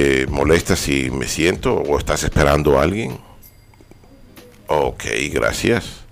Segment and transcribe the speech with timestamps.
[0.00, 3.18] ¿Te molesta si me siento o estás esperando a alguien?
[4.66, 6.04] Ok, gracias.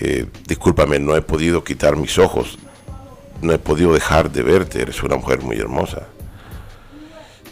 [0.00, 2.58] Eh, discúlpame, no he podido quitar mis ojos.
[3.40, 4.82] No he podido dejar de verte.
[4.82, 6.08] Eres una mujer muy hermosa.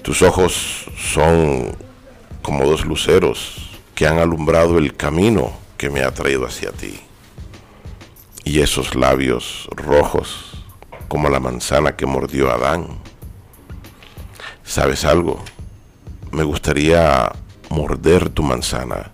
[0.03, 1.77] Tus ojos son
[2.43, 6.99] como dos luceros que han alumbrado el camino que me ha traído hacia ti.
[8.43, 10.65] Y esos labios rojos
[11.07, 13.06] como la manzana que mordió Adán.
[14.67, 15.43] ¿Sabes algo?
[16.33, 17.31] Me gustaría
[17.71, 19.13] morder tu manzana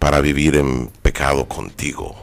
[0.00, 2.16] para vivir en pecado contigo.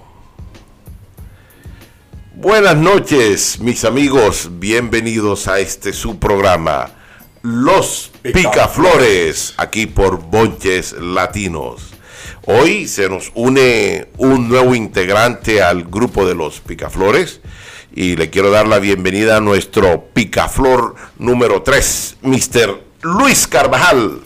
[2.36, 4.50] Buenas noches, mis amigos.
[4.60, 6.92] Bienvenidos a este su programa,
[7.42, 11.92] Los Picaflores, aquí por Bonches Latinos.
[12.48, 17.40] Hoy se nos une un nuevo integrante al grupo de los Picaflores
[17.94, 22.82] y le quiero dar la bienvenida a nuestro Picaflor número 3, Mr.
[23.02, 24.22] Luis Carvajal.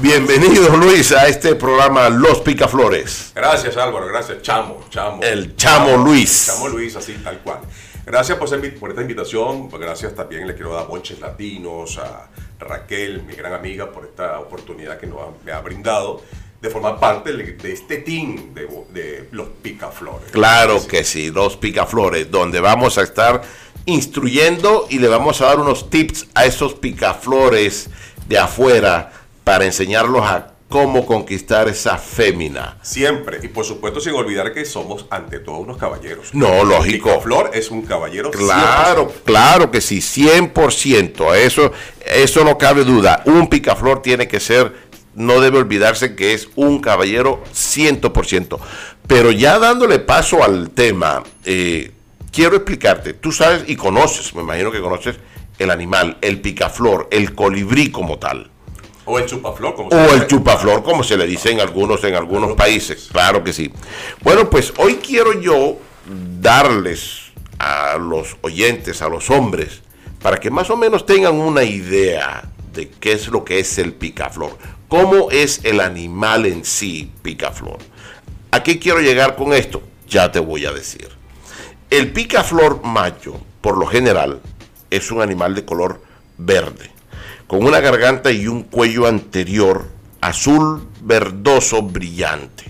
[0.00, 3.32] Bienvenido Luis a este programa Los Picaflores.
[3.34, 5.22] Gracias Álvaro, gracias Chamo, Chamo.
[5.22, 6.46] El Chamo, Luis.
[6.46, 7.58] Chamo Luis, así tal cual.
[8.06, 12.28] Gracias por, por esta invitación, gracias también le quiero dar a Bonches Latinos, a
[12.58, 16.22] Raquel, mi gran amiga, por esta oportunidad que nos me ha brindado
[16.60, 20.30] de formar parte de, este team de, de, los picaflores.
[20.30, 23.42] Claro que sí, los picaflores, donde vamos a estar
[23.86, 27.88] instruyendo y le vamos a dar unos tips a esos picaflores
[28.28, 32.78] de afuera para enseñarlos a cómo conquistar esa fémina.
[32.82, 36.32] Siempre, y por supuesto sin olvidar que somos ante todo unos caballeros.
[36.32, 37.08] No, lógico.
[37.08, 38.30] Picaflor es un caballero.
[38.30, 41.72] Claro, claro que sí, 100%, eso,
[42.06, 43.22] eso no cabe duda.
[43.26, 48.58] Un picaflor tiene que ser no debe olvidarse que es un caballero 100%.
[49.06, 51.92] Pero ya dándole paso al tema, eh,
[52.32, 55.16] quiero explicarte, tú sabes y conoces, me imagino que conoces
[55.58, 58.50] el animal, el picaflor, el colibrí como tal.
[59.04, 62.14] O el chupaflor, como se O el chupaflor, como se le dice en algunos, en
[62.14, 63.08] algunos países.
[63.10, 63.72] Claro que sí.
[64.22, 65.78] Bueno, pues hoy quiero yo
[66.40, 69.82] darles a los oyentes, a los hombres,
[70.22, 73.92] para que más o menos tengan una idea de qué es lo que es el
[73.92, 74.56] picaflor.
[74.90, 77.78] ¿Cómo es el animal en sí, picaflor?
[78.50, 79.84] ¿A qué quiero llegar con esto?
[80.08, 81.08] Ya te voy a decir.
[81.90, 84.40] El picaflor macho, por lo general,
[84.90, 86.02] es un animal de color
[86.38, 86.90] verde,
[87.46, 89.86] con una garganta y un cuello anterior
[90.20, 92.64] azul verdoso brillante.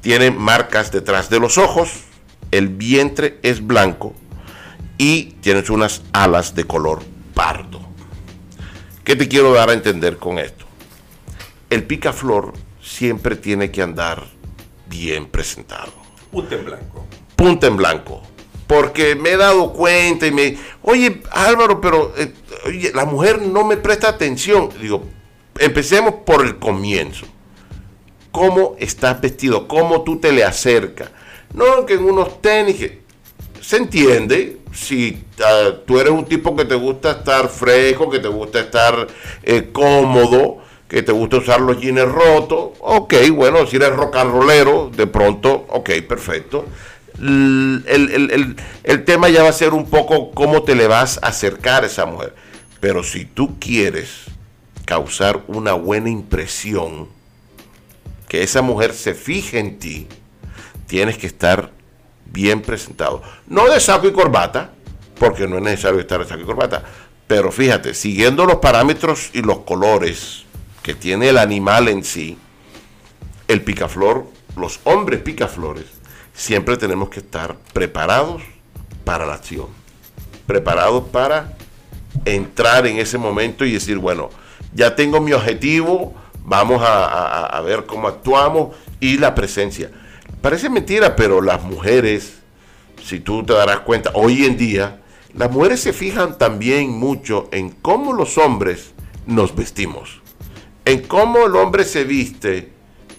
[0.00, 1.90] Tiene marcas detrás de los ojos,
[2.50, 4.14] el vientre es blanco
[4.96, 7.02] y tiene unas alas de color
[7.34, 7.82] pardo.
[9.04, 10.65] ¿Qué te quiero dar a entender con esto?
[11.70, 14.24] El picaflor siempre tiene que andar
[14.88, 15.92] bien presentado.
[16.30, 17.06] Punta en blanco.
[17.34, 18.22] Punta en blanco.
[18.66, 20.58] Porque me he dado cuenta y me...
[20.82, 22.32] Oye, Álvaro, pero eh,
[22.94, 24.70] la mujer no me presta atención.
[24.80, 25.04] Digo,
[25.58, 27.26] empecemos por el comienzo.
[28.32, 29.68] ¿Cómo estás vestido?
[29.68, 31.10] ¿Cómo tú te le acercas?
[31.54, 32.90] No, que en unos tenis...
[33.60, 38.28] Se entiende, si ah, tú eres un tipo que te gusta estar fresco, que te
[38.28, 39.08] gusta estar
[39.42, 40.58] eh, cómodo,
[40.88, 45.06] que te gusta usar los jeans rotos, ok, bueno, si eres rock and rollero, de
[45.06, 46.66] pronto, ok, perfecto.
[47.18, 51.82] El, el, tema ya va a ser un poco cómo te le vas a acercar
[51.82, 52.34] a esa mujer.
[52.78, 54.24] Pero si tú quieres
[54.84, 57.08] causar una buena impresión,
[58.28, 60.08] que esa mujer se fije en ti,
[60.86, 61.70] tienes que estar
[62.26, 63.22] bien presentado.
[63.46, 64.72] No de saco y corbata,
[65.18, 66.84] porque no es necesario estar de saco y corbata,
[67.26, 70.45] pero fíjate, siguiendo los parámetros y los colores
[70.86, 72.38] que tiene el animal en sí,
[73.48, 74.24] el picaflor,
[74.56, 75.86] los hombres picaflores,
[76.32, 78.40] siempre tenemos que estar preparados
[79.02, 79.66] para la acción,
[80.46, 81.56] preparados para
[82.24, 84.30] entrar en ese momento y decir, bueno,
[84.74, 86.14] ya tengo mi objetivo,
[86.44, 89.90] vamos a, ver cómo actuamos y la presencia.
[90.40, 92.38] Parece mentira, pero las mujeres,
[93.02, 95.00] si tú te darás cuenta, hoy en día,
[95.34, 98.92] las mujeres se fijan también mucho en cómo los hombres
[99.26, 100.24] nos vestimos
[100.86, 102.70] en cómo el hombre se viste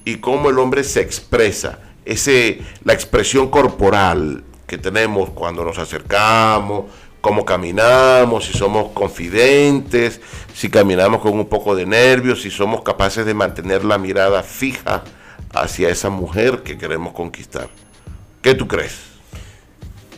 [0.06, 6.86] y cómo el hombre se expresa, ese, la expresión corporal que tenemos cuando nos acercamos,
[7.20, 10.22] cómo caminamos, si somos confidentes,
[10.54, 15.04] si caminamos con un poco de nervios, si somos capaces de mantener la mirada fija
[15.54, 17.68] hacia esa mujer que queremos conquistar.
[18.42, 18.98] ¿Qué tú crees?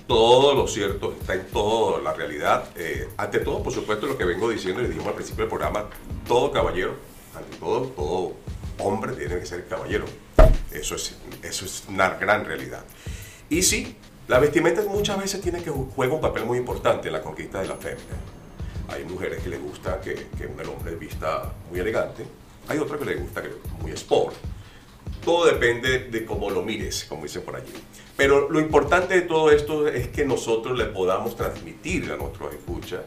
[0.06, 2.66] Todo lo cierto está en toda la realidad.
[2.76, 5.86] Eh, ante todo, por supuesto, lo que vengo diciendo y dijimos al principio del programa,
[6.28, 8.34] todo caballero ante todo, todo
[8.80, 10.06] hombre tiene que ser caballero.
[10.72, 12.84] Eso es, eso es una gran realidad.
[13.50, 13.96] Y sí,
[14.28, 17.68] la vestimenta muchas veces tiene que juega un papel muy importante en la conquista de
[17.68, 18.16] la fémina.
[18.90, 22.26] Hay mujeres que les gusta que, que un hombre vista muy elegante,
[22.68, 23.50] hay otras que les gusta que
[23.82, 24.36] muy sport.
[25.26, 27.74] Todo depende de cómo lo mires, como dicen por allí.
[28.16, 33.02] Pero lo importante de todo esto es que nosotros le podamos transmitir a nuestros escuchas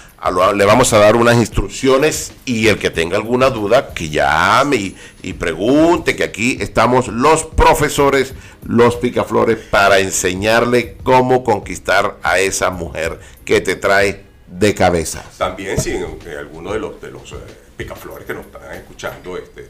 [0.54, 5.32] le vamos a dar unas instrucciones y el que tenga alguna duda que llame y,
[5.34, 8.34] pregunte que aquí estamos los profesores,
[8.64, 15.24] los picaflores para enseñarle cómo conquistar a esa mujer que te trae de cabeza.
[15.36, 15.92] También si
[16.38, 17.36] alguno de los de los eh,
[17.76, 19.68] picaflores que nos están escuchando este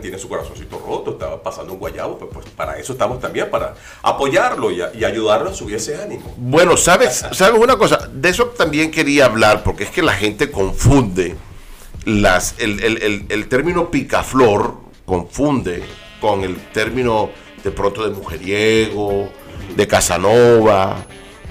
[0.00, 3.74] tiene su corazoncito roto, estaba pasando un guayabo, pues, pues para eso estamos también, para
[4.02, 6.34] apoyarlo y, ayudarlo a subir ese ánimo.
[6.36, 8.08] Bueno, ¿sabes, ¿sabes una cosa?
[8.12, 11.36] De eso también quería hablar, porque es que la gente confunde
[12.04, 14.74] las, el, el término picaflor,
[15.04, 15.82] confunde
[16.20, 17.30] con el término
[17.62, 19.28] de pronto de mujeriego,
[19.74, 21.04] de Casanova,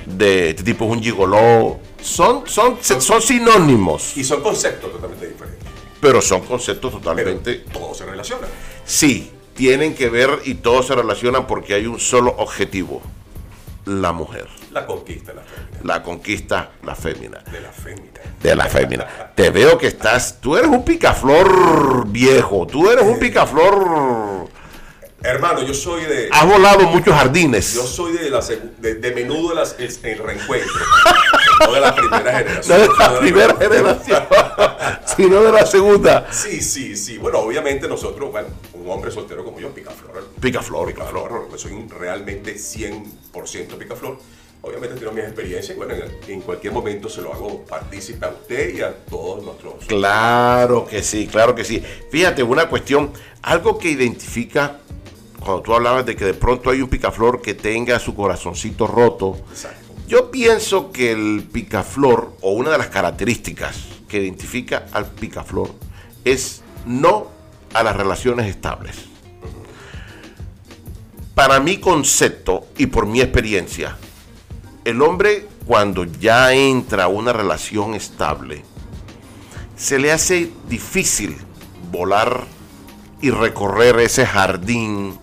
[0.05, 1.79] de este tipo es un gigoló.
[2.01, 4.17] Son, son, son sinónimos.
[4.17, 5.42] Y son conceptos totalmente diferentes
[6.03, 7.63] pero son conceptos totalmente...
[7.65, 8.45] Pero todo se relaciona.
[8.85, 13.01] Sí, tienen que ver y todos se relacionan porque hay un solo objetivo,
[13.85, 14.47] la mujer.
[14.71, 15.79] La conquista, la fémina.
[15.83, 17.39] La conquista, la fémina.
[17.39, 18.21] De la fémina.
[18.41, 19.07] De la fémina.
[19.33, 24.49] Te veo que estás, tú eres un picaflor viejo, tú eres un picaflor
[25.23, 26.27] Hermano, yo soy de.
[26.31, 27.75] Has volado muchos jardines.
[27.75, 30.73] Yo soy de, la de, de menudo de las, el, reencuentro.
[31.65, 32.77] no de la primera generación.
[32.77, 34.23] No de la primera generación,
[35.17, 36.27] sino de la segunda.
[36.31, 37.17] Sí, sí, sí.
[37.17, 40.29] Bueno, obviamente nosotros, bueno, un hombre soltero como yo, picaflor.
[40.39, 41.29] Picaflor, picaflor.
[41.29, 41.59] picaflor.
[41.59, 44.17] Soy realmente 100% picaflor.
[44.65, 45.93] Obviamente tengo mis experiencias y bueno,
[46.25, 49.85] en, cualquier momento se lo hago partícipe a usted y a todos nuestros.
[49.87, 51.83] Claro que sí, claro que sí.
[52.09, 53.11] Fíjate, una cuestión,
[53.41, 54.79] algo que identifica
[55.43, 59.37] cuando tú hablabas de que de pronto hay un picaflor que tenga su corazoncito roto,
[60.07, 63.77] yo pienso que el picaflor, o una de las características
[64.07, 65.73] que identifica al picaflor,
[66.25, 67.27] es no
[67.73, 68.95] a las relaciones estables.
[71.33, 73.97] Para mi concepto y por mi experiencia,
[74.85, 78.63] el hombre cuando ya entra a una relación estable,
[79.75, 81.35] se le hace difícil
[81.91, 82.45] volar
[83.21, 85.17] y recorrer ese jardín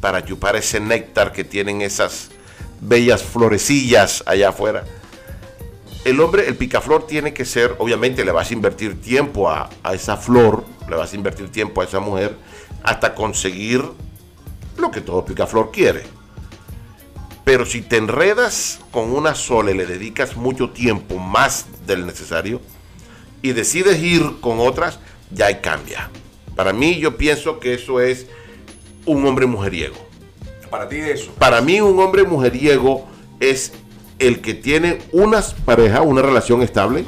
[0.00, 2.31] para chupar ese néctar que tienen esas
[2.82, 4.84] bellas florecillas allá afuera.
[6.04, 10.16] El hombre, el picaflor tiene que ser, obviamente le vas a invertir tiempo a, esa
[10.16, 12.36] flor, le vas a invertir tiempo a esa mujer,
[12.82, 13.84] hasta conseguir
[14.76, 16.02] lo que todo picaflor quiere.
[17.44, 22.60] Pero si te enredas con una sola y le dedicas mucho tiempo más del necesario
[23.40, 24.98] y decides ir con otras,
[25.30, 26.10] ya cambia.
[26.56, 28.26] Para mí yo pienso que eso es
[29.06, 30.11] un hombre mujeriego.
[30.72, 31.32] Para ti eso.
[31.32, 33.06] Para mí un hombre mujeriego
[33.40, 33.72] es
[34.18, 37.04] el que tiene unas parejas, una relación estable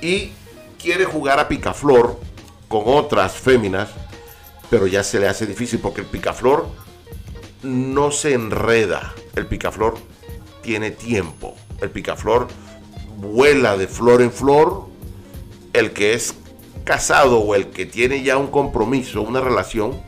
[0.00, 0.32] y
[0.78, 2.18] quiere jugar a picaflor
[2.66, 3.90] con otras féminas,
[4.70, 6.66] pero ya se le hace difícil porque el picaflor
[7.62, 9.12] no se enreda.
[9.36, 9.96] El picaflor
[10.62, 11.56] tiene tiempo.
[11.82, 12.48] El picaflor
[13.18, 14.86] vuela de flor en flor.
[15.74, 16.34] El que es
[16.84, 20.00] casado o el que tiene ya un compromiso, una relación,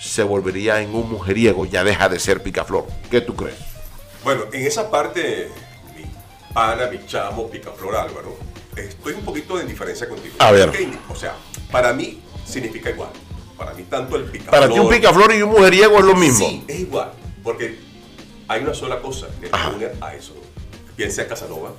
[0.00, 2.86] se volvería en un mujeriego, ya deja de ser picaflor.
[3.10, 3.58] ¿Qué tú crees?
[4.24, 5.50] Bueno, en esa parte,
[5.94, 6.04] mi
[6.54, 8.36] pana, mi chamo, picaflor Álvaro,
[8.76, 10.36] estoy un poquito en diferencia contigo.
[10.38, 10.72] A ver.
[11.10, 11.34] O sea,
[11.70, 13.10] para mí significa igual.
[13.58, 14.60] Para mí tanto el picaflor...
[14.60, 16.48] Para ti un picaflor y un mujeriego es lo mismo.
[16.48, 17.12] Sí, es igual.
[17.44, 17.78] Porque
[18.48, 20.34] hay una sola cosa que une a eso.
[20.96, 21.72] Piensa Casanova,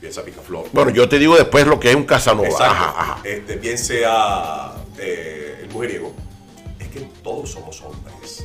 [0.00, 0.66] piensa Picaflor.
[0.72, 2.48] Bueno, yo te digo después lo que es un Casanova.
[2.48, 3.20] Ajá, ajá.
[3.24, 6.14] Este, bien sea eh, el mujeriego,
[7.22, 8.44] todos somos hombres.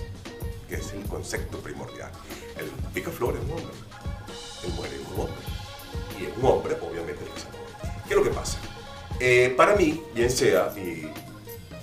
[0.67, 2.10] que es el concepto primordial.
[2.58, 3.75] El picaflor es un hombre,
[4.63, 5.36] el mujeriego es un hombre.
[6.20, 8.03] Y es un hombre, obviamente, el que se enamora.
[8.08, 8.58] ¿Qué es lo que pasa?
[9.20, 11.08] Eh, para mí, bien sea, y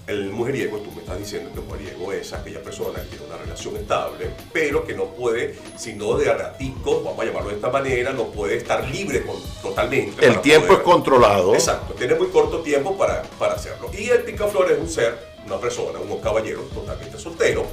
[0.08, 3.36] el mujeriego, tú me estás diciendo que el mujeriego es aquella persona que tiene una
[3.36, 7.70] relación estable, pero que no puede, sino de a ratico, vamos a llamarlo de esta
[7.70, 10.26] manera, no puede estar libre con- totalmente.
[10.26, 11.54] El tiempo poder- es controlado.
[11.54, 13.90] Exacto, tiene muy corto tiempo para, para hacerlo.
[13.96, 17.64] Y el picaflor es un ser, una persona, un caballero totalmente soltero,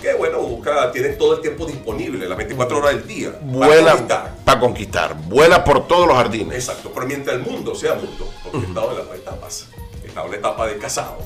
[0.00, 3.32] que bueno, busca, tiene todo el tiempo disponible, las 24 horas del día.
[3.38, 4.34] para Vuela conquistar.
[4.44, 5.16] para conquistar.
[5.28, 6.54] Vuela por todos los jardines.
[6.54, 9.66] Exacto, pero mientras el mundo sea mundo, porque he estado en las dos etapas.
[10.02, 11.18] He estado en la etapa de casado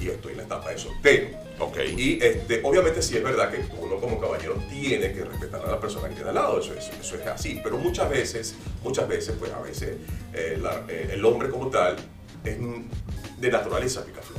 [0.00, 1.36] y yo estoy en la etapa de soltero.
[1.58, 1.76] Ok.
[1.96, 5.80] Y este, obviamente sí es verdad que uno como caballero tiene que respetar a la
[5.80, 9.34] persona que tiene al lado, eso, es- eso es así, pero muchas veces, muchas veces,
[9.36, 9.96] pues a veces
[10.32, 11.96] eh, la- eh, el hombre como tal
[12.44, 12.56] es
[13.40, 14.38] de naturaleza picaflor.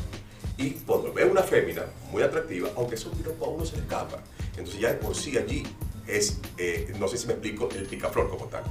[0.59, 4.19] Y cuando ve una fémina muy atractiva, aunque eso a uno se le escapa,
[4.57, 5.63] entonces ya de por sí allí
[6.05, 8.63] es, eh, no sé si me explico, el picaflor como tal.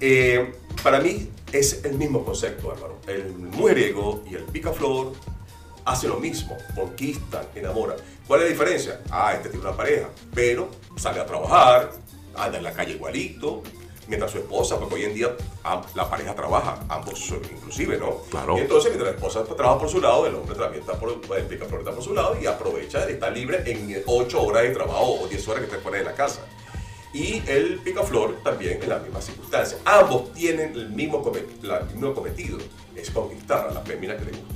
[0.00, 0.52] Eh,
[0.82, 3.00] para mí es el mismo concepto, Álvaro.
[3.06, 5.12] El mujeriego y el picaflor
[5.84, 7.98] hacen lo mismo, conquistan, enamoran.
[8.26, 9.00] ¿Cuál es la diferencia?
[9.10, 11.92] Ah, este tiene una pareja, pero sale a trabajar,
[12.34, 13.62] anda en la calle igualito,
[14.08, 15.36] mientras su esposa, porque hoy en día
[15.94, 18.22] la pareja trabaja, ambos inclusive, ¿no?
[18.30, 18.56] Claro.
[18.56, 21.44] Y entonces, mientras la esposa trabaja por su lado, el hombre también está por el
[21.44, 25.26] picaflor está por su lado y aprovecha, está libre en 8 horas de trabajo o
[25.26, 26.40] 10 horas que esté fuera de la casa.
[27.12, 29.80] Y el picaflor también en las mismas circunstancias.
[29.84, 32.58] Ambos tienen mismo, el mismo cometido,
[32.94, 34.54] es conquistar a la fémina que le gusta.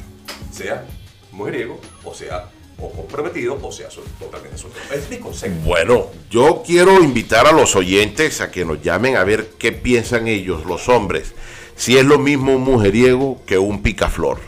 [0.53, 0.87] Sea
[1.33, 4.85] mujeriego, o sea, o comprometido, o sea, totalmente soltero.
[4.95, 5.61] Es mi concepto.
[5.65, 10.29] Bueno, yo quiero invitar a los oyentes a que nos llamen a ver qué piensan
[10.29, 11.35] ellos, los hombres,
[11.77, 14.39] si es lo mismo un mujeriego que un picaflor.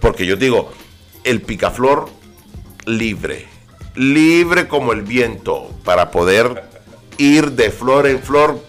[0.00, 0.72] Porque yo digo,
[1.24, 2.08] el picaflor
[2.84, 3.46] libre,
[3.94, 6.64] libre como el viento, para poder
[7.18, 8.60] ir de flor en flor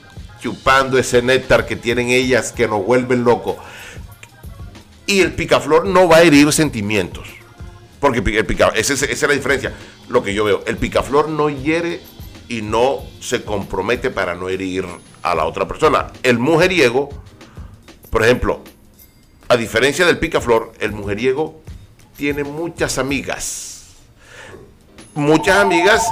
[0.41, 3.57] chupando ese néctar que tienen ellas que nos vuelven locos.
[5.05, 7.27] Y el picaflor no va a herir sentimientos.
[7.99, 9.73] Porque el pica, esa, es- esa es la diferencia.
[10.09, 12.01] Lo que yo veo, el picaflor no hiere
[12.49, 14.85] y no se compromete para no herir
[15.23, 16.07] a la otra persona.
[16.23, 17.09] El mujeriego,
[18.09, 18.61] por ejemplo,
[19.49, 21.61] a diferencia del picaflor, el mujeriego
[22.15, 23.73] tiene muchas amigas.
[25.15, 26.05] Muchas amigas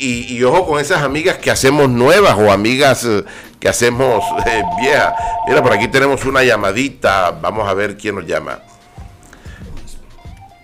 [0.00, 3.24] y ojo con esas amigas que hacemos nuevas o amigas eh,
[3.60, 5.14] que hacemos eh, viejas.
[5.46, 7.30] Mira, por aquí tenemos una llamadita.
[7.30, 8.58] Vamos a ver quién nos llama.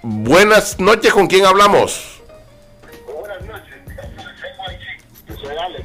[0.06, 2.20] Buenas noches, ¿con quién hablamos?
[3.06, 3.74] Buenas noches.
[5.26, 5.84] Yo soy Alex.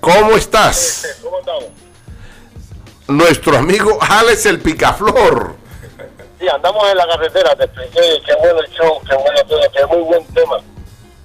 [0.00, 1.18] ¿Cómo estás?
[1.20, 1.64] ¿Cómo estamos?
[3.08, 5.56] Nuestro amigo Alex el Picaflor.
[6.38, 7.56] Sí, andamos en la carretera.
[7.56, 10.58] Te expliqué qué bueno el show, qué bueno todo, qué muy buen tema.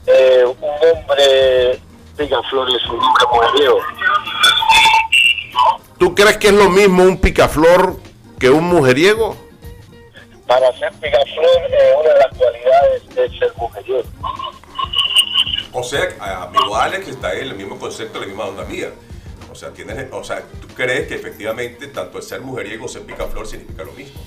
[0.07, 1.79] Eh, un hombre
[2.17, 3.77] picaflores, un hombre mujeriego.
[5.99, 7.97] ¿Tú crees que es lo mismo un picaflor
[8.39, 9.50] que un mujeriego?
[10.51, 14.03] Para ser picaflor, eh, una de las cualidades es ser mujeriego.
[15.71, 16.09] O sea,
[16.43, 18.89] amigo Alex está en el mismo concepto, la misma onda mía.
[19.49, 23.03] O sea, tienes, o sea, tú crees que efectivamente tanto el ser mujeriego o ser
[23.03, 24.19] picaflor significa lo mismo.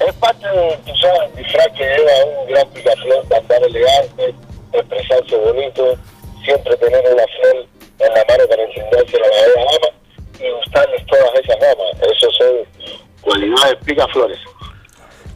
[0.00, 4.34] Es parte de quizás el disfraz que lleva un gran picaflor, andar elegante,
[4.74, 5.96] expresarse bonito,
[6.44, 7.66] siempre tener una flor
[8.00, 9.98] en la mano para encenderse la madera ama
[10.38, 12.02] y gustarles todas esas ramas.
[12.02, 14.49] Eso son cualidades picaflores.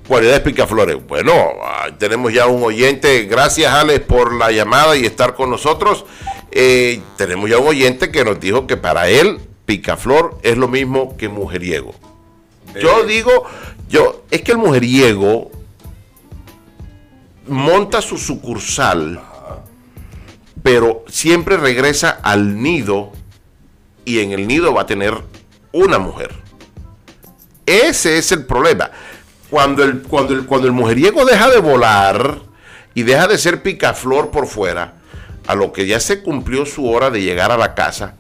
[0.07, 0.97] Cualidades picaflores.
[1.07, 1.33] Bueno,
[1.63, 3.23] ah, tenemos ya un oyente.
[3.25, 6.05] Gracias, Alex, por la llamada y estar con nosotros.
[6.51, 11.17] Eh, tenemos ya un oyente que nos dijo que para él, picaflor es lo mismo
[11.17, 11.95] que mujeriego.
[12.81, 13.45] Yo Eh, digo,
[13.89, 15.51] yo, es que el mujeriego
[17.49, 19.21] monta su sucursal,
[20.63, 23.13] pero siempre regresa al nido
[24.05, 25.15] y en el nido va a tener
[25.73, 26.31] una mujer.
[27.67, 28.91] Ese es el problema.
[29.51, 32.41] Cuando el, cuando el, cuando el mujeriego deja de volar
[32.95, 34.95] y deja de ser picaflor por fuera,
[35.47, 38.15] a lo que ya se cumplió su hora de llegar a la casa,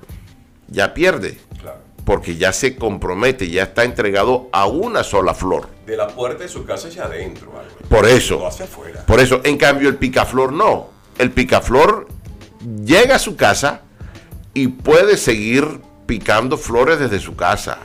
[0.68, 1.38] ya pierde.
[1.60, 1.78] Claro.
[2.04, 5.68] Porque ya se compromete, ya está entregado a una sola flor.
[5.86, 7.88] De la puerta de su casa hacia adentro, Álvaro.
[7.88, 8.38] Por eso.
[8.38, 9.04] No hacia afuera.
[9.06, 10.90] Por eso, en cambio, el picaflor no.
[11.18, 12.08] El picaflor
[12.84, 13.82] llega a su casa
[14.52, 17.78] y puede seguir picando flores desde su casa.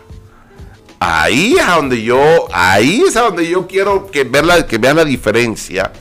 [0.99, 4.77] Ahí es a donde yo, ahí es a donde yo quiero que, ver la- que
[4.77, 5.91] vean la diferencia.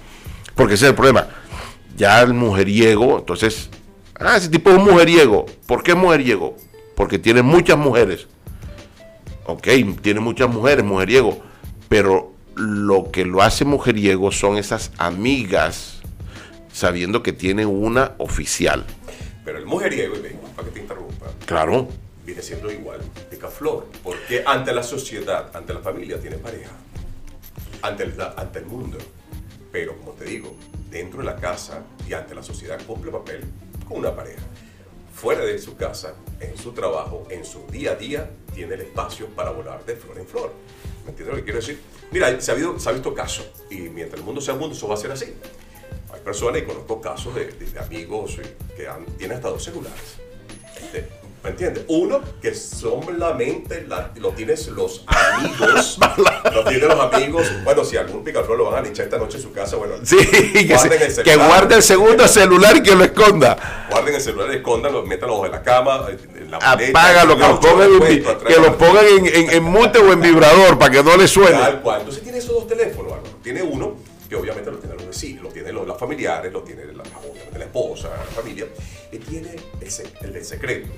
[0.55, 1.29] Porque ese es el problema.
[1.97, 3.71] Ya el mujeriego, entonces,
[4.19, 5.47] ah, ese tipo es un mujeriego.
[5.67, 6.57] ¿Por qué es mujeriego?
[6.97, 8.27] Porque tiene muchas mujeres.
[9.47, 9.67] Ok,
[10.03, 11.41] tiene muchas mujeres, mujeriego.
[11.89, 16.01] Pero lo que lo hace mujeriego son esas amigas
[16.73, 18.85] sabiendo que tiene una oficial.
[19.45, 20.15] Pero el mujeriego,
[20.57, 21.89] para que te interrumpa, Claro.
[22.29, 23.87] Viene siendo igual picaflor.
[24.03, 26.73] Porque ante la sociedad, ante la familia, tiene pareja.
[27.83, 28.99] Ante el, ante el mundo.
[29.73, 30.55] Pero como te digo,
[30.91, 33.45] dentro de la casa y ante la sociedad cumple papel
[33.87, 34.43] con una pareja.
[35.15, 39.27] Fuera de su casa, en su trabajo, en su día a día, tiene el espacio
[39.29, 40.53] para volar de flor en flor.
[41.05, 41.81] ¿Me entiendes lo que quiero decir?
[42.11, 44.87] Mira, se ha, habido- se ha visto casos y mientras el mundo sea mundo, eso
[44.87, 45.33] va a ser así.
[46.13, 48.39] Hay personas, y conozco casos de, de- amigos
[48.77, 50.19] que han- tienen hasta dos celulares.
[51.45, 51.85] ¿Me entiendes?
[51.89, 55.99] Uno que solamente la- lo tienes los amigos.
[56.53, 57.47] lo tienen los amigos.
[57.65, 59.95] Bueno, si algún picaflor lo van a linchar esta noche en su casa, bueno.
[60.03, 63.87] Sí, que, el se- que guarde el segundo celular y que lo esconda.
[63.91, 67.59] Guarden el celular, escóndanlo, métanlo en la cama, en la maleta, Apágalo, en que el
[67.59, 70.91] pongan, en, atrás que lo la- pongan en, en- en mute o en vibrador para
[70.93, 71.53] que no le suene.
[71.57, 72.01] Tal cual.
[72.01, 73.37] Entonces tiene esos dos teléfonos, Álvaro.
[73.43, 73.95] Tiene uno
[74.29, 77.59] que obviamente lo tienen los vecinos, lo tienen los, los familiares, lo tiene la, obviamente
[77.59, 78.67] la esposa, la familia,
[79.11, 79.89] y tiene el,
[80.21, 80.89] el del secreto.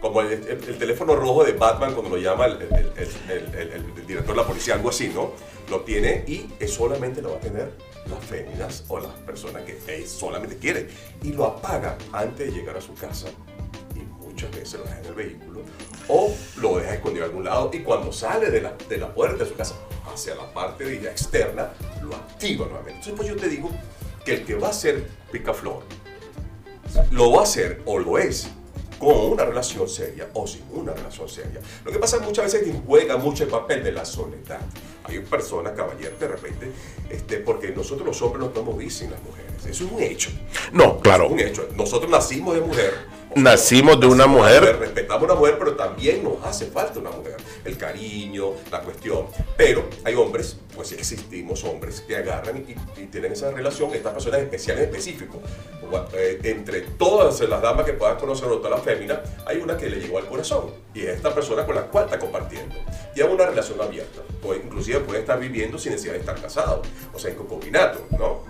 [0.00, 4.40] Como el, el- el teléfono rojo de Batman cuando lo llama el, el- director de
[4.42, 5.32] la policía, algo así, ¿no?
[5.68, 7.70] Lo tiene y solamente lo va a tener
[8.08, 10.88] las féminas o las personas que él solamente quiere.
[11.22, 13.28] Y lo apaga antes de llegar a su casa
[13.94, 15.60] y muchas veces lo deja en el vehículo
[16.08, 19.44] o lo deja escondido en algún lado y cuando sale de la, de la puerta
[19.44, 19.74] de su casa
[20.12, 22.98] hacia la parte de ella externa lo activa nuevamente.
[22.98, 23.70] Entonces pues yo te digo
[24.24, 25.82] que el que va a ser picaflor
[27.12, 28.48] lo va a hacer o lo es
[29.00, 31.60] con una relación seria o sin una relación seria.
[31.84, 34.60] Lo que pasa muchas veces es que juega mucho el papel de la soledad.
[35.04, 36.70] Hay personas, caballeros, de repente,
[37.08, 39.50] este, porque nosotros los hombres no podemos vivir sin las mujeres.
[39.66, 40.30] Eso es un hecho.
[40.72, 41.24] No, claro.
[41.24, 41.68] Es un hecho.
[41.74, 42.94] Nosotros nacimos de mujer.
[43.36, 44.76] Nacimos de una Nacimos mujer.
[44.78, 47.36] Respetamos a una mujer, pero también nos hace falta una mujer.
[47.64, 49.26] El cariño, la cuestión.
[49.56, 54.40] Pero hay hombres, pues existimos hombres que agarran y, y tienen esa relación, estas personas
[54.40, 55.40] especiales específicos.
[56.12, 59.88] Eh, entre todas las damas que puedan conocer o todas las féminas, hay una que
[59.88, 60.70] le llegó al corazón.
[60.94, 62.74] Y es esta persona con la cual está compartiendo.
[63.14, 64.22] Y es una relación abierta.
[64.42, 66.82] O inclusive puede estar viviendo sin necesidad de estar casado.
[67.12, 68.42] O sea, en concubinato, ¿no?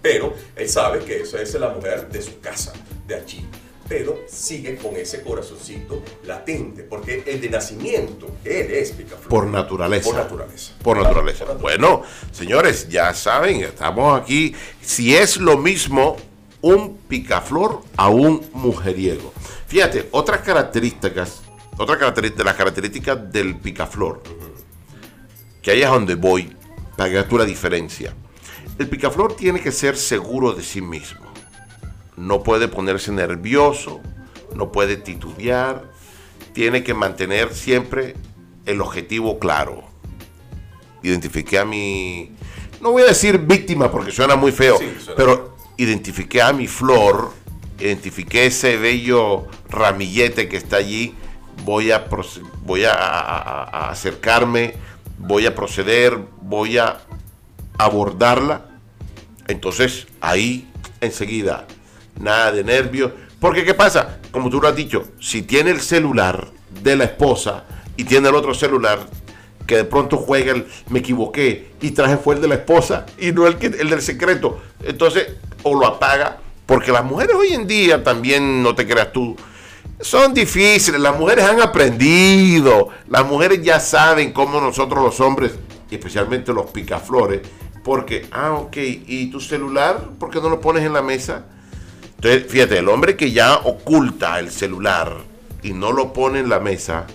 [0.00, 2.72] Pero él sabe que esa es la mujer de su casa,
[3.06, 3.46] de allí.
[3.88, 9.28] Pero sigue con ese corazoncito latente, porque el de nacimiento, él es picaflor.
[9.28, 10.10] Por naturaleza.
[10.10, 10.72] Por naturaleza.
[10.82, 11.44] Por naturaleza.
[11.60, 14.54] Bueno, señores, ya saben, estamos aquí.
[14.80, 16.16] Si es lo mismo
[16.62, 19.32] un picaflor a un mujeriego.
[19.68, 21.42] Fíjate, otras características,
[21.76, 24.22] otras características, las características del picaflor,
[25.62, 26.56] que ahí es donde voy,
[26.96, 28.14] para que tú la diferencia.
[28.78, 31.25] El picaflor tiene que ser seguro de sí mismo.
[32.16, 34.00] No puede ponerse nervioso,
[34.54, 35.84] no puede titubear,
[36.52, 38.14] tiene que mantener siempre
[38.64, 39.84] el objetivo claro.
[41.02, 42.32] Identifiqué a mi,
[42.80, 46.66] no voy a decir víctima porque suena muy feo, Sí, suena pero identifiqué a mi
[46.66, 47.32] flor,
[47.78, 51.14] identifiqué ese bello ramillete que está allí,
[51.64, 52.06] voy a,
[52.64, 54.74] voy a, a- a acercarme,
[55.18, 56.98] voy a proceder, voy a
[57.78, 58.64] abordarla.
[59.48, 60.68] Entonces ahí
[61.00, 61.66] enseguida,
[62.20, 63.12] nada de nervios.
[63.40, 64.18] Porque ¿qué pasa?
[64.30, 66.48] Como tú lo has dicho, si tiene el celular
[66.82, 67.64] de la esposa
[67.96, 69.00] y tiene el otro celular
[69.66, 73.32] que de pronto juega el me equivoqué y traje fue el de la esposa y
[73.32, 74.60] no el, que, el del secreto.
[74.84, 75.28] Entonces,
[75.62, 79.36] o lo apaga, porque las mujeres hoy en día también, no te creas tú,
[80.00, 85.52] son difíciles, las mujeres han aprendido, las mujeres ya saben cómo nosotros los hombres,
[85.90, 87.40] y especialmente los picaflores,
[87.82, 90.10] porque, ah, ok, ¿y tu celular?
[90.18, 91.46] ¿Por qué no lo pones en la mesa?
[92.16, 95.16] Entonces, fíjate, el hombre que ya oculta el celular
[95.62, 97.06] y no lo pone en la mesa,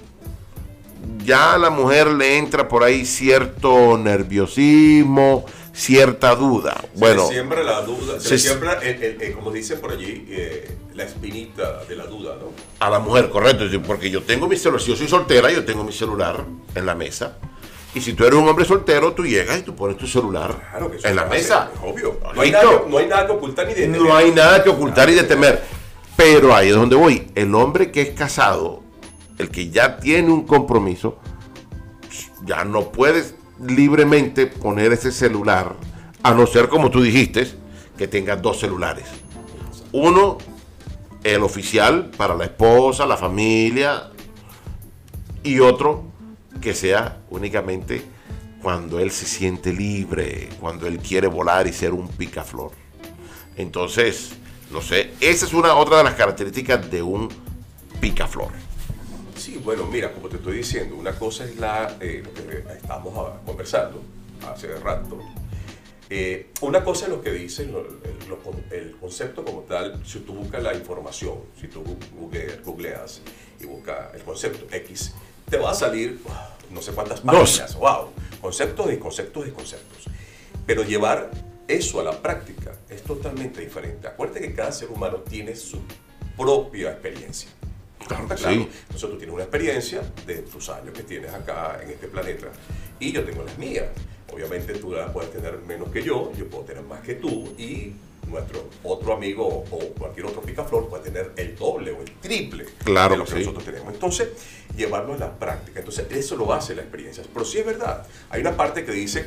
[1.26, 6.76] ya a la mujer le entra por ahí cierto nerviosismo, cierta duda.
[6.94, 9.92] Se Bueno, le siembra la duda, se, se- siembra, el- el- el- como dicen por
[9.92, 12.52] allí, eh, la espinita de la duda, ¿no?
[12.80, 15.84] a la mujer, correcto, porque yo tengo mi celular, si yo soy soltera, yo tengo
[15.84, 16.44] mi celular
[16.76, 17.38] en la mesa.
[17.94, 20.90] Y si tú eres un hombre soltero, tú llegas y tú pones tu celular Claro
[20.92, 21.70] que en la mesa.
[21.74, 22.20] es obvio.
[22.34, 24.70] No hay, nada, que- no hay nada que ocultar ni de No hay nada que
[24.70, 25.62] ocultar y de temer.
[26.16, 27.28] Pero ahí es donde voy.
[27.36, 28.82] El hombre que es casado,
[29.38, 31.18] el que ya tiene un compromiso,
[32.46, 35.76] ya no puedes libremente poner ese celular,
[36.24, 37.48] a no ser como tú dijiste,
[37.98, 39.06] que tengas dos celulares.
[39.92, 40.38] Uno,
[41.24, 44.10] el oficial para la esposa, la familia,
[45.44, 46.06] y otro
[46.60, 48.04] que sea únicamente
[48.62, 52.72] cuando él se siente libre, cuando él quiere volar y ser un picaflor.
[53.58, 54.32] Entonces,
[54.72, 57.30] no sé, esa es una otra de las características de un
[58.00, 58.52] picaflor.
[59.36, 63.14] Sí, bueno, mira, como te estoy diciendo, una cosa es la, eh, lo que estamos
[63.18, 64.04] ah, conversando
[64.48, 65.20] hace rato.
[66.10, 67.64] Eh, una cosa es lo que dice
[68.72, 71.84] el, concepto como tal, si tú buscas la información, si tú
[72.14, 73.22] google- googleas
[73.60, 75.14] y buscas el concepto X,
[75.52, 76.20] te va a salir
[76.72, 77.36] no sé cuántas Dos.
[77.36, 78.08] páginas, wow,
[78.40, 80.06] conceptos y conceptos y conceptos.
[80.66, 81.30] Pero llevar
[81.68, 84.08] eso a la práctica es totalmente diferente.
[84.08, 85.80] Acuérdate que cada ser humano tiene su
[86.38, 87.50] propia experiencia.
[88.08, 88.56] Claro ¿Está que claro?
[88.56, 88.70] sí.
[88.84, 92.48] Entonces tú tienes una experiencia de tus años que tienes acá en este planeta
[93.00, 93.88] y yo tengo las mías.
[94.34, 97.92] Obviamente tú las puedes tener menos que yo, yo puedo tener más que tú y
[98.32, 103.14] nuestro otro amigo o cualquier otro picaflor puede tener el doble o el triple Claro
[103.14, 103.40] de lo que sí.
[103.40, 103.94] nosotros tenemos.
[103.94, 104.30] Entonces,
[104.76, 105.80] llevarlo a la práctica.
[105.80, 107.24] Entonces, eso lo hace la experiencia.
[107.34, 108.06] Pero sí es verdad.
[108.30, 109.26] Hay una parte que dice,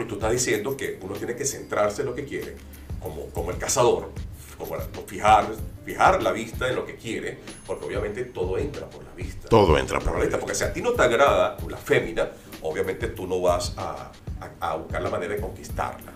[0.00, 2.54] y tú estás diciendo que uno tiene que centrarse en lo que quiere,
[3.00, 4.10] como, como el cazador,
[4.58, 5.46] como la- fijar,
[5.84, 9.48] fijar la vista en lo que quiere, porque obviamente todo entra por la vista.
[9.48, 10.38] Todo entra por la vista.
[10.38, 12.28] Porque si a ti no te agrada la fémina,
[12.62, 14.12] obviamente tú no vas a,
[14.60, 16.12] a- a buscar la manera de conquistarla.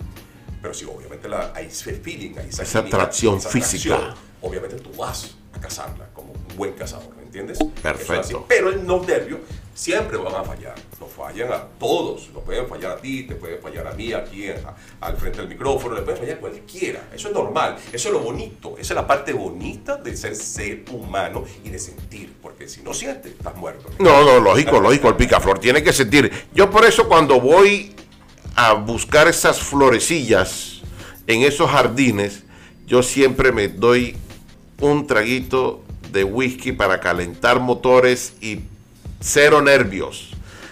[0.62, 3.94] Pero si obviamente la, hay ese feeling, hay esa, Esa química, atracción esa física.
[3.96, 7.58] atracción, obviamente tú vas a cazarla como un buen cazador, ¿me entiendes?
[7.82, 8.38] Perfecto.
[8.38, 8.44] Es.
[8.48, 9.40] Pero el no nervio
[9.74, 10.74] siempre van a fallar.
[11.00, 12.30] Nos fallan a todos.
[12.32, 15.48] Nos pueden fallar a ti, te pueden fallar a mí aquí a- al frente del
[15.48, 17.08] micrófono, le pueden fallar a cualquiera.
[17.12, 17.76] Eso es normal.
[17.92, 18.74] Eso es lo bonito.
[18.78, 22.34] Esa es la parte bonita de ser ser humano y de sentir.
[22.40, 23.88] Porque si no sientes, estás muerto.
[23.98, 26.30] No, no, lógico, lógico, el picaflor tiene que sentir.
[26.54, 27.94] Yo por eso cuando voy
[28.64, 30.82] a buscar esas florecillas
[31.26, 32.44] en esos jardines,
[32.86, 34.16] yo siempre me doy
[34.80, 38.60] un traguito de whisky para calentar motores y
[39.18, 40.30] cero nervios.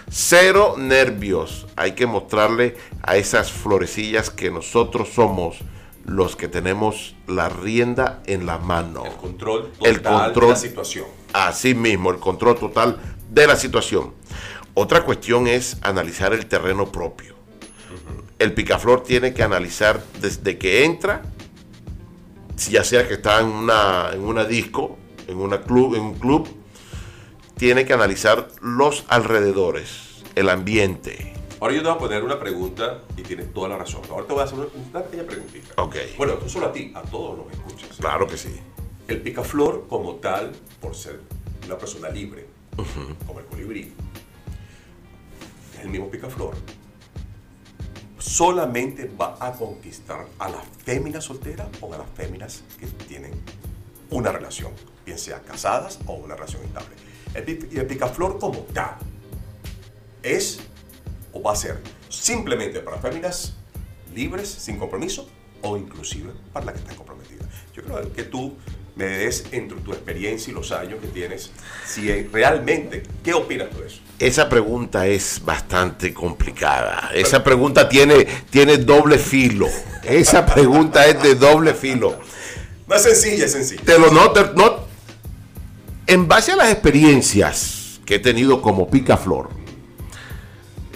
[0.09, 1.67] Cero nervios.
[1.75, 5.57] Hay que mostrarle a esas florecillas que nosotros somos
[6.05, 9.03] los que tenemos la rienda en la mano.
[9.05, 10.47] El control total El control.
[10.47, 11.05] de la situación.
[11.33, 12.97] Así mismo, el control total
[13.29, 14.13] de la situación.
[14.75, 17.40] Otra cuestión es analizar el terreno propio.
[18.41, 21.21] El picaflor tiene que analizar desde que entra,
[22.55, 26.13] si ya sea que está en una, en una disco, en, una club, en un
[26.15, 26.49] club,
[27.55, 31.33] tiene que analizar los alrededores, el ambiente.
[31.59, 34.01] Ahora yo te voy a poner una pregunta y tienes toda la razón.
[34.09, 35.73] Ahora te voy a hacer una, una pequeña preguntita.
[35.79, 35.95] Ok.
[36.17, 37.97] Bueno, no solo a ti, a todos los que escuchas.
[37.99, 38.59] Claro que sí.
[39.07, 40.51] El picaflor como tal,
[40.81, 41.19] por ser
[41.67, 42.47] una persona libre,
[43.27, 43.93] como el colibrí,
[45.75, 46.55] es el mismo picaflor,
[48.21, 53.31] solamente va a conquistar a las féminas solteras o a las féminas que tienen
[54.11, 54.71] una relación,
[55.05, 56.95] bien sea casadas o una relación estable.
[57.33, 58.97] El, el picaflor como tal
[60.21, 60.59] es
[61.33, 63.53] o va a ser simplemente para féminas
[64.13, 65.27] libres, sin compromiso,
[65.63, 67.47] o inclusive para las que están comprometidas.
[67.73, 68.55] Yo creo que tú
[68.95, 71.51] me des entre tu experiencia y los años que tienes,
[71.87, 73.99] si realmente, ¿qué opinas tú de eso?
[74.19, 77.09] Esa pregunta es bastante complicada.
[77.13, 79.67] Esa pregunta tiene, tiene doble filo.
[80.03, 82.19] Esa pregunta es de doble filo.
[82.87, 83.81] No es sencilla, es sencilla.
[83.83, 84.85] Te lo no, te- no-
[86.05, 89.49] En base a las experiencias que he tenido como picaflor,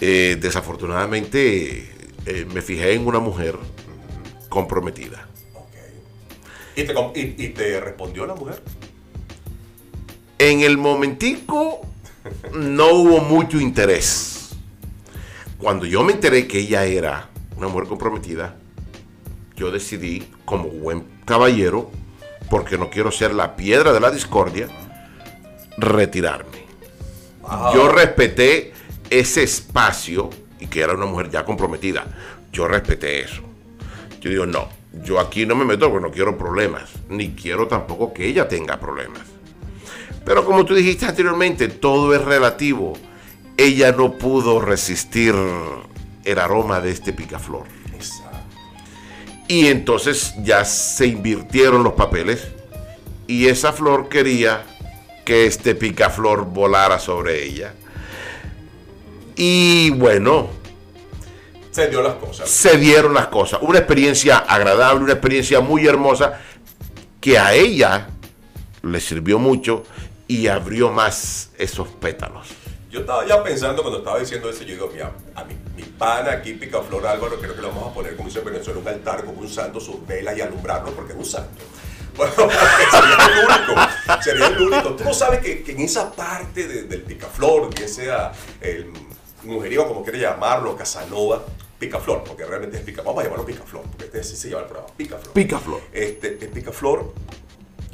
[0.01, 1.89] eh, desafortunadamente
[2.25, 3.55] eh, me fijé en una mujer
[4.49, 5.24] comprometida.
[6.75, 8.61] ¿Y te, com- y- y te respondió la mujer?
[10.37, 11.81] En el momentico
[12.53, 14.49] no hubo mucho interés.
[15.57, 18.55] Cuando yo me enteré que ella era una mujer comprometida,
[19.55, 21.89] yo decidí, como buen caballero,
[22.49, 24.67] porque no quiero ser la piedra de la discordia,
[25.77, 26.65] retirarme.
[27.41, 27.73] Wow.
[27.73, 28.73] Yo respeté
[29.09, 32.05] ese espacio y que era una mujer ya comprometida.
[32.51, 33.41] Yo respeté eso.
[34.19, 34.67] Yo digo, no,
[35.03, 38.79] yo aquí no me meto porque no quiero problemas, ni quiero tampoco que ella tenga
[38.79, 39.23] problemas.
[40.25, 42.93] Pero como tú dijiste anteriormente, todo es relativo.
[43.57, 45.35] Ella no pudo resistir
[46.23, 47.65] el aroma de este picaflor.
[47.93, 48.39] Exacto.
[49.47, 52.47] Y entonces ya se invirtieron los papeles
[53.27, 54.63] y esa flor quería
[55.23, 57.73] que este picaflor volara sobre ella.
[59.35, 60.49] Y bueno,
[61.75, 62.49] Se dio las cosas.
[62.49, 63.59] se dieron las cosas.
[63.61, 66.39] Una experiencia agradable, una experiencia muy hermosa
[67.19, 68.07] que a ella
[68.81, 69.83] le sirvió mucho
[70.27, 72.47] y abrió más esos pétalos.
[72.89, 76.31] Yo estaba ya pensando cuando estaba diciendo eso, yo digo, mira, a mi, mi pana
[76.31, 79.25] aquí, Picaflor Álvaro, creo que lo vamos a poner, como dice en Venezuela, un altar
[79.25, 81.61] con un santo, sus velas y alumbrarlo, porque es un santo.
[82.15, 82.31] Bueno,
[82.93, 84.89] sería el único, sería el único.
[84.95, 88.93] Tú no sabes que, que en esa parte de- del Picaflor, bien sea el
[89.43, 91.43] mujeriego, como quiere llamarlo, Casanova,
[91.79, 94.67] Picaflor, porque realmente es Picaflor, vamos a llamarlo Picaflor, porque este así se llama el
[94.69, 95.33] programa, Picaflor.
[95.33, 95.81] Picaflor.
[95.91, 97.13] Este, el Picaflor,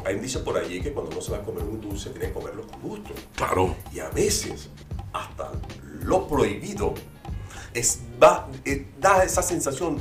[0.05, 2.27] hay un dice por allí que cuando uno se va a comer un dulce, tiene
[2.27, 3.09] que comerlo con gusto.
[3.35, 3.75] Claro.
[3.93, 4.69] Y a veces,
[5.13, 5.51] hasta
[6.03, 6.93] lo prohibido
[7.73, 9.97] es da, eh, da esa sensación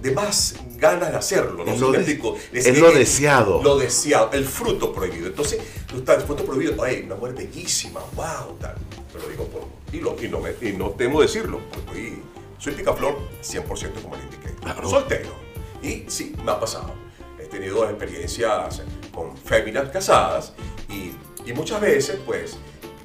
[0.00, 1.64] de más ganas de hacerlo.
[1.64, 1.70] ¿no?
[1.70, 2.36] Es ¿Sí lo de- explico?
[2.52, 3.62] es lo deseado.
[3.62, 5.28] Lo deseado, el fruto prohibido.
[5.28, 8.74] Entonces, tú estás, el fruto prohibido, ay, una mujer bellísima, wow, tal.
[9.12, 9.62] Te lo digo por.
[9.92, 12.18] Y, lo- y no, me, y no temo decirlo, porque
[12.62, 14.54] soy, picaflor 100% como le indiqué.
[14.60, 14.88] Claro.
[14.88, 15.34] Soltero.
[15.82, 16.94] Y sí, me ha pasado.
[17.38, 20.52] He tenido experiencias con féminas casadas
[20.88, 21.12] y,
[21.48, 22.56] y muchas veces, pues,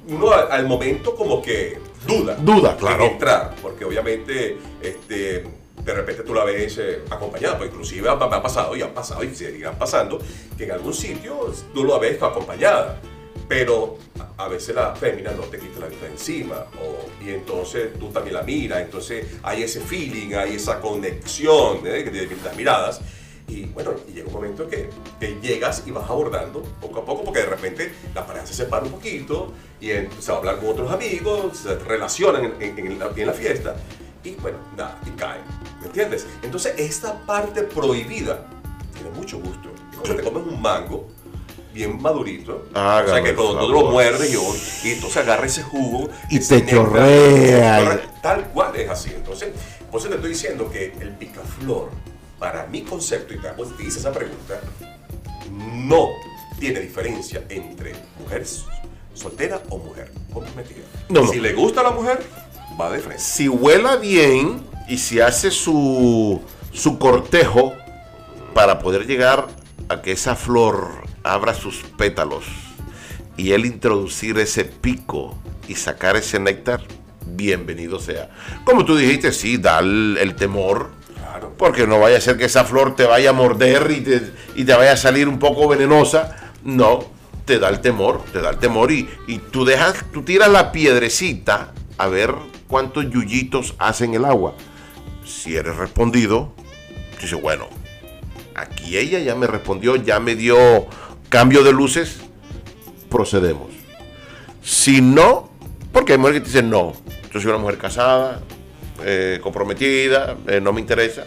[0.08, 2.36] uno al, al momento como que duda.
[2.36, 3.04] Duda, en claro.
[3.04, 5.44] entrar, porque obviamente este,
[5.84, 9.24] de repente tú la ves eh, acompañada, pues inclusive me ha pasado y han pasado
[9.24, 10.18] y seguirán pasando,
[10.56, 13.00] que en algún sitio tú la ves acompañada,
[13.48, 13.96] pero
[14.36, 16.66] a, veces la fémina no te quita la vista encima,
[17.24, 22.04] y entonces tú también la miras, entonces hay ese feeling, hay esa conexión ¿eh?
[22.04, 23.00] de, de las miradas.
[23.48, 24.90] Y bueno, y llega un momento que,
[25.40, 28.92] llegas y vas abordando poco a poco, porque de repente la pareja se separa un
[28.92, 33.32] poquito y en- se va a hablar con otros amigos, se relacionan en, en- la,
[33.32, 33.74] fiesta
[34.22, 35.40] y bueno, nada, y caen.
[35.80, 36.26] ¿Me entiendes?
[36.42, 38.46] Entonces, esta parte prohibida
[38.92, 39.70] tiene mucho gusto.
[39.98, 41.08] Cuando te comes un mango
[41.78, 46.10] bien madurito, o sea que cuando tú lo muerdes y, y entonces agarra ese jugo
[46.28, 48.00] Y te chorrea.
[48.20, 49.10] Tal cual es así.
[49.14, 49.50] Entonces,
[49.88, 51.90] por eso te estoy diciendo que el picaflor,
[52.40, 54.60] para mi concepto, y te te hice esa pregunta,
[55.52, 56.08] no
[56.58, 58.44] tiene diferencia entre mujer
[59.14, 60.84] soltera o mujer comprometida.
[61.08, 61.28] No, no.
[61.28, 62.26] Si le gusta a la mujer,
[62.78, 63.22] va de frente.
[63.22, 66.40] Si huela bien y si hace su,
[66.72, 67.72] su cortejo
[68.52, 69.46] para poder llegar
[69.88, 72.44] a que esa flor abra sus pétalos
[73.36, 75.36] y él introducir ese pico
[75.68, 76.82] y sacar ese néctar,
[77.26, 78.30] bienvenido sea.
[78.64, 81.52] Como tú dijiste, sí, da el, el temor, Claro.
[81.58, 84.64] porque no vaya a ser que esa flor te vaya a morder y te, y
[84.64, 86.52] te vaya a salir un poco venenosa.
[86.64, 87.04] No,
[87.44, 90.72] te da el temor, te da el temor y, y tú dejas, tú tiras la
[90.72, 92.34] piedrecita a ver
[92.66, 94.54] cuántos yuyitos hacen el agua.
[95.24, 96.54] Si eres respondido,
[97.20, 97.66] dices, bueno,
[98.54, 100.56] aquí ella ya me respondió, ya me dio
[101.28, 102.20] cambio de luces,
[103.10, 103.68] procedemos.
[104.62, 105.50] Si no,
[105.92, 106.92] porque hay mujeres que dicen, no,
[107.32, 108.40] yo soy una mujer casada,
[109.04, 111.24] eh, comprometida, eh, no me interesa,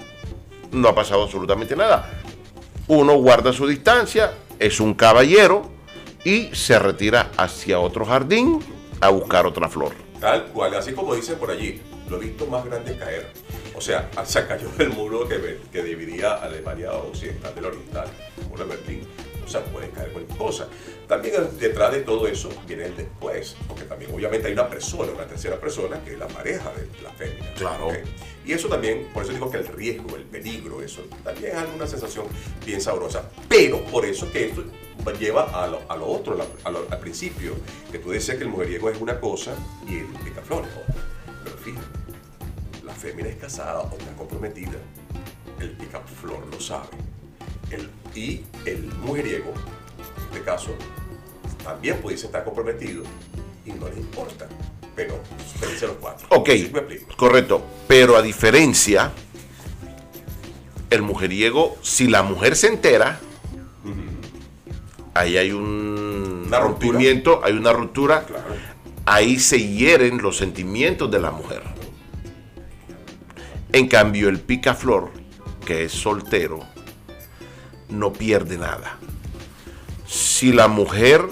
[0.71, 2.09] no ha pasado absolutamente nada.
[2.87, 5.69] Uno guarda su distancia, es un caballero
[6.23, 8.59] y se retira hacia otro jardín
[8.99, 9.93] a buscar otra flor.
[10.19, 13.31] Tal cual, así como dicen por allí, lo he visto más grande caer.
[13.75, 18.07] O sea, se cayó del muro que, que dividía Alemania occidental del oriental,
[18.51, 19.07] el de Berlín.
[19.51, 20.67] Sea, puede caer cualquier cosa.
[21.07, 25.25] También detrás de todo eso viene el después, porque también obviamente hay una persona, una
[25.25, 27.53] tercera persona, que es la pareja de la fémina.
[27.55, 27.87] Claro.
[27.87, 27.93] ¿ok?
[28.45, 31.85] Y eso también, por eso digo que el riesgo, el peligro, eso también es alguna
[31.85, 32.25] sensación
[32.65, 33.23] bien sabrosa.
[33.49, 34.63] Pero por eso que esto
[35.19, 37.53] lleva a lo, a lo otro, a lo- al principio,
[37.91, 39.53] que tú decías que el mujeriego es una cosa
[39.87, 41.03] y el picaflor es otra.
[41.43, 41.87] Pero fíjate,
[42.85, 44.77] la fémina es casada o está comprometida,
[45.59, 46.87] el picaflor lo sabe.
[47.69, 50.71] El- y el mujeriego, en este caso,
[51.63, 53.03] también pudiese estar comprometido
[53.65, 54.47] y no le importa.
[54.95, 55.19] Pero
[55.59, 56.27] de los cuatro.
[56.29, 57.15] Ok, ¿Sí me explico?
[57.15, 57.63] correcto.
[57.87, 59.11] Pero a diferencia,
[60.89, 63.19] el mujeriego, si la mujer se entera,
[65.13, 66.91] ahí hay un Una ruptura.
[66.91, 68.43] rompimiento, hay una ruptura, Claro.
[69.05, 71.63] ahí se hieren los sentimientos de la mujer.
[73.71, 75.11] En cambio, el picaflor,
[75.65, 76.59] que es soltero,
[77.91, 78.97] no pierde nada.
[80.07, 81.25] Si la mujer,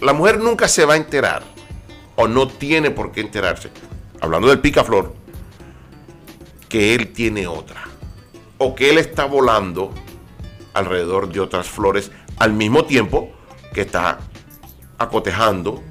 [0.00, 1.42] la mujer nunca se va a enterar,
[2.16, 3.70] o no tiene por qué enterarse,
[4.20, 5.14] hablando del picaflor,
[6.68, 7.84] que él tiene otra,
[8.58, 9.92] o que él está volando
[10.74, 13.30] alrededor de otras flores al mismo tiempo
[13.72, 14.18] que está
[14.98, 15.82] acotejando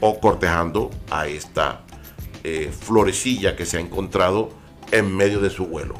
[0.00, 1.82] o cortejando a esta
[2.44, 4.50] eh, florecilla que se ha encontrado
[4.92, 5.94] en medio de su vuelo.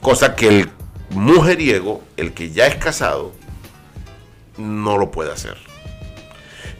[0.00, 0.70] Cosa que el
[1.12, 3.32] mujeriego, el que ya es casado,
[4.58, 5.56] no lo puede hacer.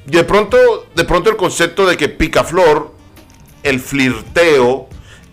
[0.07, 2.93] De pronto, de pronto el concepto de que picaflor,
[3.63, 4.89] el flirteo,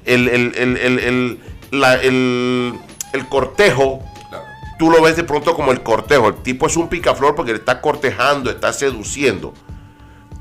[0.05, 1.39] el, el, el, el, el-
[1.71, 2.79] la- el-
[3.13, 4.43] el cortejo, Claro.
[4.77, 6.27] tú lo ves de pronto como el cortejo.
[6.29, 9.53] El tipo es un picaflor porque le está cortejando, está seduciendo.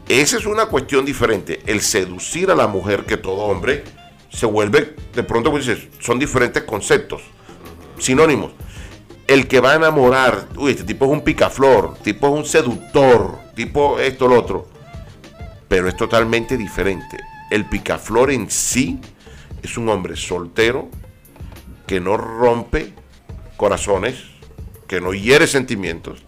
[0.08, 1.62] Esa es una cuestión diferente.
[1.66, 3.84] El seducir a la mujer, que todo hombre
[4.30, 5.66] se vuelve, de pronto pues
[6.00, 7.22] son diferentes conceptos,
[7.98, 8.52] sinónimos.
[9.26, 13.38] El que va a enamorar, uy, este tipo es un picaflor, tipo es un seductor,
[13.54, 14.68] tipo esto, lo otro.
[15.68, 17.18] Pero es totalmente diferente.
[17.50, 19.00] El picaflor en sí
[19.62, 20.88] es un hombre soltero
[21.86, 22.94] que no rompe
[23.56, 24.16] corazones,
[24.86, 26.22] que no hiere sentimientos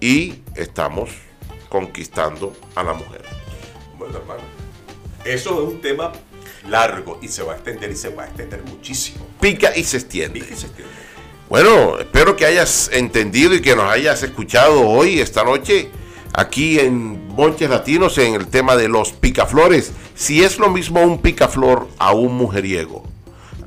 [0.00, 1.10] y estamos
[1.68, 3.22] conquistando a la mujer.
[3.98, 4.42] Bueno, hermano.
[5.24, 6.12] Eso es un tema
[6.68, 9.26] largo y se va a extender y se va a extender muchísimo.
[9.40, 10.40] Pica y se extiende.
[10.40, 11.07] Pica y se extiende.
[11.48, 15.88] Bueno, espero que hayas entendido y que nos hayas escuchado hoy, esta noche,
[16.34, 19.92] aquí en Monches Latinos, en el tema de los picaflores.
[20.14, 23.02] Si es lo mismo un picaflor a un mujeriego.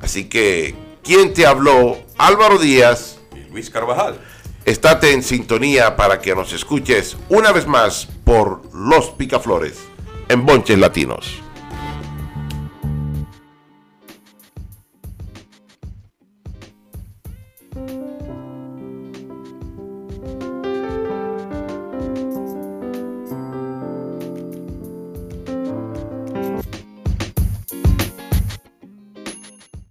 [0.00, 1.98] Así que, ¿quién te habló?
[2.18, 3.18] Álvaro Díaz.
[3.34, 4.20] Y Luis Carvajal.
[4.64, 9.80] Estate en sintonía para que nos escuches una vez más por Los Picaflores
[10.28, 11.42] en Bonches Latinos.